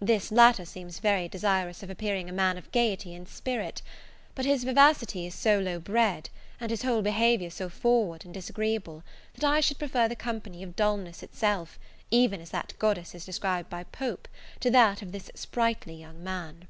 This 0.00 0.32
latter 0.32 0.64
seems 0.64 0.98
very 0.98 1.28
desirous 1.28 1.82
of 1.82 1.90
appearing 1.90 2.30
a 2.30 2.32
man 2.32 2.56
of 2.56 2.72
gaiety 2.72 3.14
and 3.14 3.28
spirit; 3.28 3.82
but 4.34 4.46
his 4.46 4.64
vivacity 4.64 5.26
is 5.26 5.34
so 5.34 5.58
low 5.58 5.78
bred, 5.78 6.30
and 6.58 6.70
his 6.70 6.84
whole 6.84 7.02
behaviour 7.02 7.50
so 7.50 7.68
forward 7.68 8.24
and 8.24 8.32
disagreeable, 8.32 9.04
that 9.34 9.44
I 9.44 9.60
should 9.60 9.78
prefer 9.78 10.08
the 10.08 10.16
company 10.16 10.62
of 10.62 10.74
dullness 10.74 11.22
itself, 11.22 11.78
even 12.10 12.40
as 12.40 12.48
that 12.48 12.72
goddess 12.78 13.14
is 13.14 13.26
described 13.26 13.68
by 13.68 13.84
Pope, 13.84 14.26
to 14.60 14.70
that 14.70 15.02
of 15.02 15.12
this 15.12 15.30
sprightly 15.34 15.96
young 15.96 16.24
man. 16.24 16.66